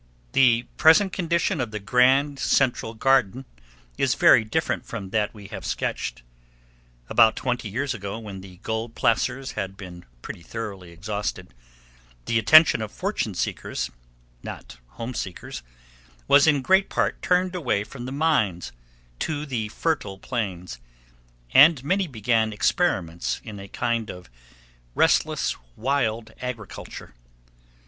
[0.31, 3.45] The present condition of the Grand Central Garden
[3.99, 6.23] is very different from that we have sketched.
[7.07, 11.53] About twenty years ago, when the gold placers had been pretty thoroughly exhausted,
[12.25, 18.71] the attention of fortune seekers—not home seekers—was, in great part, turned away from the mines
[19.19, 20.79] to the fertile plains,
[21.53, 24.31] and many began experiments in a kind of
[24.95, 27.13] restless, wild agriculture.